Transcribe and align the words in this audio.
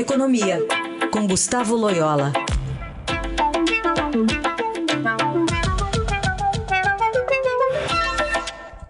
Economia, 0.00 0.58
com 1.12 1.26
Gustavo 1.26 1.76
Loyola. 1.76 2.32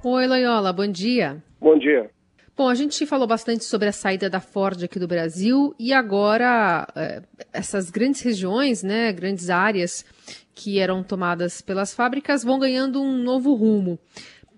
Oi, 0.05 0.27
Loyola, 0.29 0.73
bom 0.73 0.87
dia. 0.87 1.43
Bom 1.61 1.77
dia. 1.77 2.09
Bom, 2.57 2.69
a 2.69 2.77
gente 2.77 3.05
falou 3.07 3.27
bastante 3.27 3.65
sobre 3.65 3.89
a 3.89 3.93
saída 3.93 4.31
da 4.31 4.39
Ford 4.39 4.85
aqui 4.85 5.01
do 5.01 5.09
Brasil 5.09 5.75
e 5.81 5.93
agora 5.93 6.87
é, 6.95 7.23
essas 7.53 7.91
grandes 7.91 8.21
regiões, 8.21 8.85
né, 8.85 9.13
grandes 9.13 9.51
áreas 9.51 10.05
que 10.55 10.79
eram 10.79 11.03
tomadas 11.03 11.61
pelas 11.61 11.93
fábricas 11.93 12.45
vão 12.45 12.57
ganhando 12.57 13.03
um 13.03 13.17
novo 13.21 13.53
rumo. 13.55 13.99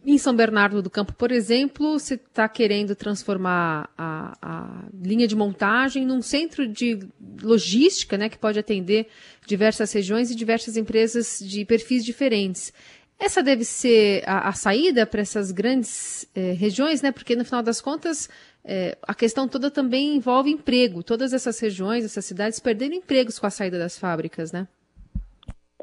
Em 0.04 0.18
São 0.18 0.34
Bernardo 0.34 0.82
do 0.82 0.90
Campo, 0.90 1.12
por 1.12 1.30
exemplo, 1.30 1.96
você 1.96 2.14
está 2.14 2.48
querendo 2.48 2.96
transformar 2.96 3.88
a, 3.96 4.36
a, 4.42 4.84
linha 5.00 5.28
de 5.28 5.36
montagem 5.36 6.04
num 6.04 6.20
centro 6.20 6.66
de 6.66 6.98
logística, 7.40 8.18
né, 8.18 8.28
que 8.28 8.36
pode 8.36 8.58
atender 8.58 9.06
diversas 9.46 9.92
regiões 9.92 10.28
e 10.30 10.34
diversas 10.34 10.76
empresas 10.76 11.38
de 11.38 11.64
perfis 11.64 12.04
diferentes. 12.04 12.72
Essa 13.16 13.44
deve 13.44 13.64
ser 13.64 14.24
a, 14.26 14.48
a 14.48 14.52
saída 14.52 15.06
para 15.06 15.20
essas 15.20 15.52
grandes 15.52 16.28
eh, 16.34 16.52
regiões, 16.54 17.00
né? 17.00 17.12
Porque 17.12 17.36
no 17.36 17.44
final 17.44 17.62
das 17.62 17.80
contas 17.80 18.28
eh, 18.64 18.98
a 19.02 19.14
questão 19.14 19.46
toda 19.46 19.70
também 19.70 20.16
envolve 20.16 20.50
emprego. 20.50 21.04
Todas 21.04 21.32
essas 21.32 21.60
regiões, 21.60 22.04
essas 22.04 22.24
cidades 22.24 22.58
perderam 22.58 22.96
empregos 22.96 23.38
com 23.38 23.46
a 23.46 23.50
saída 23.50 23.78
das 23.78 23.96
fábricas, 23.96 24.50
né? 24.50 24.66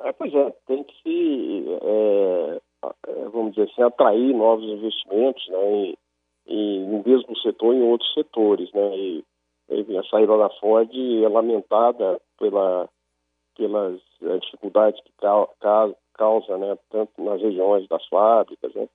É, 0.04 0.12
pois 0.12 0.34
é, 0.34 0.54
tem 0.67 0.84
que 0.84 1.65
é, 1.81 2.62
vamos 3.31 3.53
dizer 3.53 3.69
assim, 3.71 3.81
atrair 3.81 4.33
novos 4.33 4.65
investimentos 4.65 5.47
né, 5.49 5.93
em, 6.47 6.85
no 6.87 7.03
mesmo 7.05 7.37
setor 7.37 7.73
em 7.73 7.81
outros 7.81 8.13
setores. 8.13 8.71
Né, 8.73 8.97
e, 8.97 9.25
e 9.70 9.97
a 9.97 10.03
saída 10.03 10.37
da 10.37 10.49
Ford 10.49 10.89
é 10.93 11.27
lamentada 11.27 12.20
pela, 12.37 12.89
pelas 13.55 13.99
é, 14.23 14.37
dificuldades 14.37 15.01
que 15.04 15.12
ca, 15.20 15.48
ca, 15.59 15.89
causa, 16.13 16.57
né, 16.57 16.77
tanto 16.89 17.21
nas 17.23 17.41
regiões 17.41 17.87
das 17.87 18.05
fábricas, 18.07 18.73
né, 18.73 18.87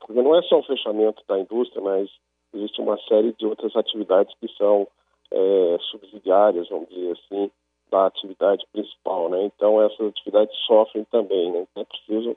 porque 0.00 0.22
não 0.22 0.34
é 0.34 0.42
só 0.42 0.58
o 0.58 0.64
fechamento 0.64 1.22
da 1.28 1.38
indústria, 1.38 1.82
mas 1.82 2.10
existe 2.54 2.80
uma 2.80 2.98
série 3.08 3.32
de 3.34 3.46
outras 3.46 3.74
atividades 3.76 4.34
que 4.40 4.48
são 4.56 4.86
é, 5.30 5.78
subsidiárias, 5.90 6.68
vamos 6.68 6.88
dizer 6.88 7.12
assim, 7.12 7.50
da 7.90 8.06
atividade 8.06 8.66
principal, 8.72 9.28
né? 9.28 9.44
Então 9.44 9.80
essas 9.82 10.08
atividades 10.08 10.56
sofrem 10.66 11.04
também, 11.04 11.52
né? 11.52 11.66
Então 11.70 11.82
é 11.82 11.84
preciso 11.84 12.36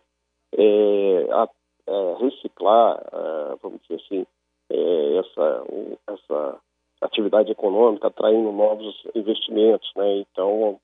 é, 0.57 1.27
a, 1.31 1.49
é, 1.87 2.15
reciclar, 2.19 3.01
é, 3.11 3.55
vamos 3.61 3.81
dizer 3.81 4.01
assim, 4.05 4.25
é, 4.69 5.17
essa, 5.17 5.63
essa 6.07 6.59
atividade 7.01 7.51
econômica, 7.51 8.07
atraindo 8.07 8.51
novos 8.51 8.95
investimentos, 9.13 9.89
né? 9.95 10.17
Então, 10.17 10.79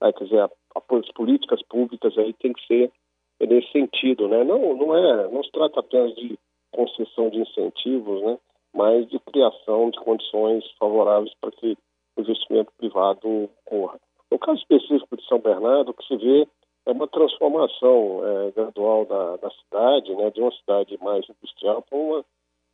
quer 0.00 0.24
dizer, 0.24 0.40
a, 0.40 0.50
as 0.76 1.12
políticas 1.12 1.62
públicas 1.64 2.16
aí 2.16 2.32
tem 2.34 2.52
que 2.52 2.66
ser 2.66 2.92
nesse 3.40 3.70
sentido, 3.72 4.28
né? 4.28 4.44
Não, 4.44 4.74
não 4.74 4.96
é, 4.96 5.28
não 5.28 5.42
se 5.42 5.50
trata 5.50 5.80
apenas 5.80 6.14
de 6.14 6.38
concessão 6.72 7.30
de 7.30 7.40
incentivos, 7.40 8.22
né? 8.22 8.38
Mas 8.72 9.08
de 9.08 9.18
criação 9.18 9.90
de 9.90 9.98
condições 9.98 10.64
favoráveis 10.78 11.32
para 11.40 11.50
que 11.50 11.76
o 12.16 12.20
investimento 12.20 12.72
privado 12.78 13.50
ocorra. 13.66 13.98
No 14.30 14.38
caso 14.38 14.60
específico 14.60 15.16
de 15.16 15.26
São 15.26 15.40
Bernardo, 15.40 15.90
o 15.90 15.94
que 15.94 16.06
se 16.06 16.16
vê 16.16 16.46
é 16.86 16.92
uma 16.92 17.06
transformação 17.08 18.20
é, 18.24 18.50
gradual 18.52 19.04
da, 19.04 19.36
da, 19.36 19.50
cidade, 19.50 20.14
né, 20.14 20.30
de 20.30 20.40
uma 20.40 20.52
cidade 20.52 20.98
mais 21.02 21.24
industrial 21.28 21.82
para, 21.82 22.24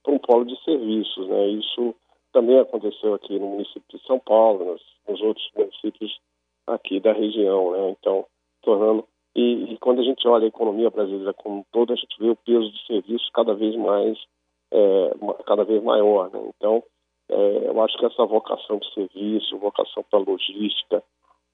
para 0.03 0.15
um 0.15 0.19
polo 0.19 0.45
de 0.45 0.63
serviços. 0.65 1.29
Né. 1.29 1.49
Isso 1.49 1.95
também 2.33 2.59
aconteceu 2.59 3.15
aqui 3.15 3.39
no 3.39 3.49
município 3.49 3.85
de 3.89 4.07
São 4.07 4.19
Paulo, 4.19 4.65
nos, 4.65 4.83
nos 5.09 5.21
outros 5.21 5.49
municípios 5.57 6.19
aqui 6.67 7.01
da 7.01 7.13
região. 7.13 7.73
Né. 7.73 7.91
Então, 7.99 8.27
tornando. 8.63 9.07
E, 9.35 9.73
e, 9.75 9.79
quando 9.79 10.01
a 10.01 10.05
gente 10.05 10.27
olha 10.27 10.45
a 10.45 10.49
economia 10.49 10.89
brasileira 10.89 11.35
como 11.35 11.59
um 11.59 11.65
todo, 11.71 11.93
a 11.93 11.97
gente 11.97 12.17
vê 12.19 12.31
o 12.31 12.37
peso 12.37 12.71
de 12.71 12.87
serviços 12.87 13.29
cada 13.35 13.55
vez 13.55 13.77
mais, 13.77 14.19
é, 14.73 15.11
cada 15.47 15.65
vez 15.65 15.83
maior. 15.83 16.31
Né. 16.31 16.51
Então, 16.57 16.83
é, 17.29 17.69
eu 17.69 17.83
acho 17.83 17.99
que 17.99 18.07
essa 18.07 18.25
vocação 18.25 18.79
de 18.79 18.95
serviço, 18.95 19.59
vocação 19.59 20.05
para 20.11 20.21
logística, 20.21 21.03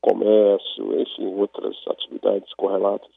comércio, 0.02 1.00
enfim, 1.00 1.26
outras 1.34 1.76
atividades 1.88 2.52
correlatas, 2.54 3.10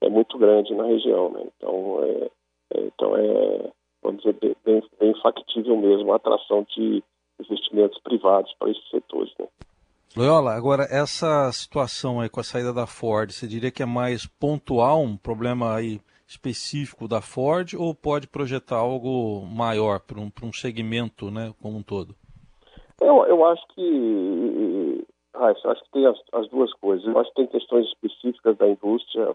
é 0.00 0.08
muito 0.08 0.38
grande 0.38 0.74
na 0.74 0.84
região. 0.84 1.30
Né? 1.30 1.42
Então, 1.56 2.00
é, 2.02 2.30
é, 2.74 2.80
então 2.86 3.16
é, 3.16 3.70
vamos 4.02 4.22
dizer, 4.22 4.36
bem, 4.64 4.82
bem 4.98 5.14
factível 5.20 5.76
mesmo 5.76 6.12
a 6.12 6.16
atração 6.16 6.64
de 6.74 7.02
investimentos 7.40 8.00
privados 8.02 8.52
para 8.58 8.70
esses 8.70 8.88
setores. 8.88 9.32
Né? 9.38 9.46
Loyola, 10.16 10.54
agora 10.54 10.86
essa 10.90 11.50
situação 11.52 12.20
aí 12.20 12.28
com 12.28 12.40
a 12.40 12.44
saída 12.44 12.72
da 12.72 12.86
Ford, 12.86 13.30
você 13.30 13.46
diria 13.46 13.70
que 13.70 13.82
é 13.82 13.86
mais 13.86 14.26
pontual, 14.26 15.02
um 15.02 15.16
problema 15.16 15.74
aí 15.74 16.00
específico 16.26 17.08
da 17.08 17.20
Ford, 17.20 17.74
ou 17.74 17.94
pode 17.94 18.26
projetar 18.28 18.76
algo 18.76 19.46
maior 19.46 20.00
para 20.00 20.20
um, 20.20 20.30
um 20.42 20.52
segmento 20.52 21.30
né, 21.30 21.52
como 21.60 21.78
um 21.78 21.82
todo? 21.82 22.14
Eu, 23.00 23.24
eu 23.26 23.46
acho 23.46 23.62
que 23.68 23.80
eu 25.40 25.70
acho 25.70 25.84
que 25.84 25.90
tem 25.92 26.06
as, 26.06 26.18
as, 26.32 26.48
duas 26.48 26.72
coisas. 26.74 27.06
Eu 27.06 27.18
acho 27.18 27.30
que 27.30 27.36
tem 27.36 27.46
questões 27.46 27.86
específicas 27.86 28.56
da 28.56 28.68
indústria 28.68 29.34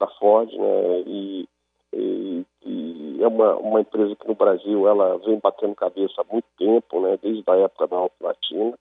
da 0.00 0.06
Ford, 0.18 0.50
né? 0.52 1.00
E, 1.06 1.48
e, 1.92 2.46
e, 2.64 3.22
é 3.22 3.28
uma, 3.28 3.56
uma 3.56 3.80
empresa 3.80 4.16
que 4.16 4.26
no 4.26 4.34
Brasil 4.34 4.88
ela 4.88 5.18
vem 5.18 5.38
batendo 5.38 5.74
cabeça 5.74 6.20
há 6.20 6.32
muito 6.32 6.46
tempo, 6.58 7.00
né? 7.00 7.18
Desde 7.22 7.44
a 7.46 7.56
época 7.56 7.86
da 7.86 7.96
Alta 7.96 8.16
Latina. 8.20 8.74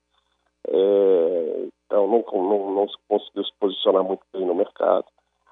É, 0.68 1.68
então 1.86 2.08
não, 2.08 2.24
não, 2.32 2.72
não 2.74 2.88
conseguiu 3.08 3.44
se 3.44 3.52
posicionar 3.60 4.04
muito 4.04 4.24
bem 4.34 4.46
no 4.46 4.56
mercado. 4.56 5.06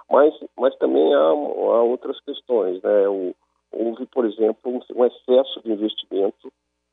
Mas, 0.10 0.34
mas 0.58 0.76
também 0.78 1.14
há, 1.14 1.20
há 1.20 1.84
outras 1.84 2.20
questões, 2.22 2.82
né? 2.82 3.08
O, 3.10 3.36
houve, 3.72 4.06
por 4.08 4.26
exemplo, 4.26 4.72
um, 4.72 4.80
um 4.96 5.06
excesso 5.06 5.62
de 5.62 5.72
investimento 5.72 6.52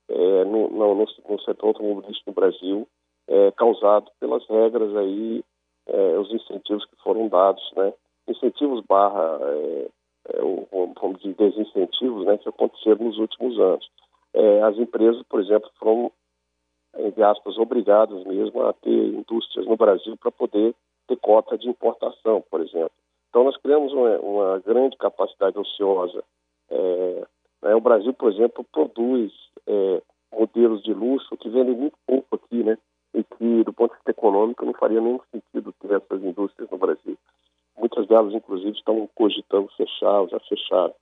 é, 0.08 0.44
no, 0.44 0.68
no, 0.68 0.94
no 0.94 1.40
setor 1.40 1.68
automobilístico 1.68 2.30
no 2.30 2.34
Brasil 2.34 2.88
é, 3.28 3.50
causado 3.52 4.10
pelas 4.20 4.46
regras 4.46 4.94
aí, 4.96 5.42
é, 5.86 6.18
os 6.18 6.30
incentivos 6.32 6.84
que 6.84 6.96
foram 7.02 7.28
dados, 7.28 7.62
né? 7.76 7.92
Incentivos 8.28 8.84
barra, 8.86 9.38
é, 9.42 9.88
é 10.30 10.40
vamos 11.00 11.20
dizer, 11.20 11.34
desincentivos, 11.34 12.26
né, 12.26 12.38
que 12.38 12.48
aconteceram 12.48 13.04
nos 13.04 13.18
últimos 13.18 13.58
anos. 13.58 13.88
É, 14.34 14.62
as 14.62 14.76
empresas, 14.76 15.22
por 15.28 15.40
exemplo, 15.40 15.70
foram, 15.78 16.10
entre 16.98 17.22
aspas, 17.22 17.56
obrigadas 17.58 18.24
mesmo 18.24 18.62
a 18.62 18.72
ter 18.72 18.90
indústrias 18.90 19.66
no 19.66 19.76
Brasil 19.76 20.16
para 20.16 20.32
poder 20.32 20.74
ter 21.06 21.16
cota 21.16 21.56
de 21.56 21.68
importação, 21.68 22.42
por 22.50 22.60
exemplo. 22.60 22.90
Então, 23.30 23.44
nós 23.44 23.56
criamos 23.58 23.92
uma, 23.92 24.18
uma 24.18 24.58
grande 24.58 24.96
capacidade 24.96 25.56
ociosa. 25.58 26.24
É, 26.68 27.26
né, 27.62 27.74
o 27.76 27.80
Brasil, 27.80 28.12
por 28.12 28.32
exemplo, 28.32 28.64
produz 28.72 29.32
modelos 30.32 30.82
de 30.82 30.92
luxo 30.92 31.36
que 31.36 31.48
vendem 31.48 31.74
muito 31.74 31.96
pouco 32.06 32.36
aqui, 32.36 32.62
né? 32.62 32.76
E 33.16 33.24
que, 33.24 33.64
do 33.64 33.72
ponto 33.72 33.92
de 33.92 33.96
vista 33.96 34.10
econômico, 34.10 34.66
não 34.66 34.74
faria 34.74 35.00
nenhum 35.00 35.20
sentido 35.32 35.72
ter 35.80 35.90
essas 35.90 36.22
indústrias 36.22 36.70
no 36.70 36.76
Brasil. 36.76 37.16
Muitas 37.78 38.06
delas, 38.06 38.34
inclusive, 38.34 38.76
estão 38.76 39.08
cogitando 39.14 39.68
fechar, 39.74 40.28
já 40.28 40.38
fecharam. 40.40 40.94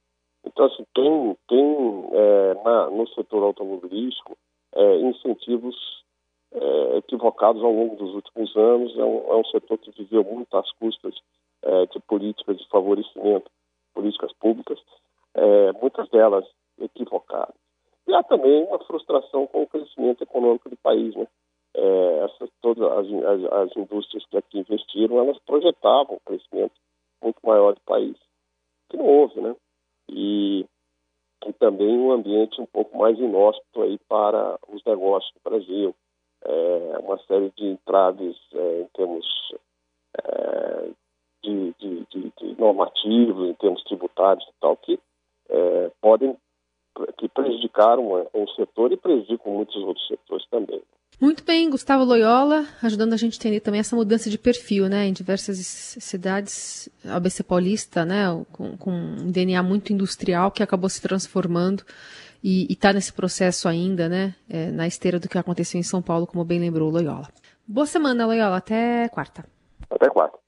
Então, 0.45 0.67
assim, 0.67 0.87
tem, 0.95 1.37
tem 1.49 2.09
é, 2.13 2.55
na, 2.63 2.91
no 2.91 3.09
setor 3.09 3.43
automobilístico 3.43 4.37
é, 4.75 4.97
incentivos 5.01 6.05
é, 6.53 6.99
equivocados 6.99 7.63
ao 7.63 7.73
longo 7.73 7.97
dos 7.97 8.15
últimos 8.15 8.57
anos. 8.57 8.97
É 8.97 9.05
um, 9.05 9.33
é 9.33 9.37
um 9.37 9.45
setor 9.47 9.79
que 9.79 9.91
viveu 9.91 10.23
muito 10.23 10.57
às 10.57 10.71
custas 10.73 11.15
é, 11.63 11.87
de 11.87 11.99
políticas 12.01 12.59
de 12.59 12.69
favorecimento, 12.69 13.51
políticas 13.93 14.33
públicas, 14.35 14.79
é, 15.35 15.73
muitas 15.73 16.09
delas 16.11 16.45
equivocadas. 16.81 17.57
E 18.07 18.15
há 18.15 18.23
também 18.23 18.65
uma 18.65 18.79
frustração 18.81 19.47
com 19.49 19.63
o 19.63 19.67
crescimento 19.67 20.23
econômico 20.23 20.69
do 20.69 20.77
país, 20.77 21.17
né? 21.17 21.27
É, 21.75 22.25
essas, 22.25 22.51
todas 22.61 22.85
as, 22.85 23.07
as, 23.07 23.53
as, 23.53 23.77
indústrias 23.77 24.25
que 24.27 24.37
aqui 24.37 24.59
investiram, 24.59 25.19
elas 25.19 25.39
projetavam 25.41 26.17
um 26.17 26.25
crescimento 26.25 26.75
muito 27.23 27.39
maior 27.45 27.75
do 27.75 27.81
país, 27.81 28.17
que 28.89 28.97
não 28.97 29.07
houve, 29.07 29.41
né? 29.41 29.57
E, 30.09 30.65
e 31.47 31.53
também 31.55 31.99
um 31.99 32.13
ambiente 32.13 32.61
um 32.61 32.67
pouco 32.67 32.97
mais 32.97 33.19
inóspito 33.19 33.83
aí 33.83 33.99
para 34.09 34.59
os 34.69 34.85
negócios 34.85 35.33
no 35.35 35.51
Brasil, 35.51 35.95
é, 36.45 36.99
uma 37.03 37.19
série 37.25 37.51
de 37.57 37.67
entraves 37.67 38.37
é, 38.53 38.81
em 38.83 38.87
termos 38.95 39.27
é, 40.23 40.91
de, 41.43 41.75
de, 41.79 42.07
de, 42.11 42.33
de, 42.39 42.61
normativos, 42.61 43.49
em 43.49 43.55
termos 43.55 43.83
tributários 43.85 44.47
e 44.47 44.53
tal, 44.61 44.77
que 44.77 44.99
é, 45.49 45.91
podem 46.01 46.37
que 47.19 47.29
prejudicaram 47.29 48.09
o 48.33 48.49
setor 48.55 48.93
e 48.93 48.97
prejudicam 48.97 49.53
muitos 49.53 49.75
outros 49.83 50.07
setores 50.07 50.47
também. 50.49 50.81
Muito 51.21 51.45
bem, 51.45 51.71
Gustavo 51.71 52.05
Loyola, 52.05 52.67
ajudando 52.83 53.13
a 53.13 53.17
gente 53.17 53.35
a 53.35 53.37
entender 53.37 53.61
também 53.61 53.81
essa 53.81 53.95
mudança 53.95 54.29
de 54.29 54.37
perfil, 54.37 54.89
né? 54.89 55.07
Em 55.07 55.13
diversas 55.13 55.59
cidades, 56.01 56.89
a 57.05 57.17
ABC 57.17 57.43
Paulista, 57.43 58.05
né? 58.05 58.25
Com, 58.53 58.77
com 58.77 58.91
um 58.91 59.31
DNA 59.31 59.63
muito 59.63 59.93
industrial 59.93 60.51
que 60.51 60.63
acabou 60.63 60.89
se 60.89 61.01
transformando 61.01 61.85
e 62.43 62.67
está 62.71 62.93
nesse 62.93 63.13
processo 63.13 63.69
ainda, 63.69 64.09
né? 64.09 64.35
É, 64.49 64.71
na 64.71 64.87
esteira 64.87 65.19
do 65.19 65.29
que 65.29 65.39
aconteceu 65.39 65.79
em 65.79 65.85
São 65.85 66.03
Paulo, 66.03 66.27
como 66.27 66.45
bem 66.45 66.59
lembrou 66.59 66.91
Loyola. 66.91 67.29
Boa 67.67 67.87
semana, 67.87 68.27
Loyola. 68.27 68.57
Até 68.57 69.09
quarta. 69.09 69.45
Até 69.89 70.11
quarta. 70.11 70.44